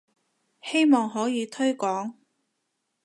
[0.63, 2.15] 希望可以推廣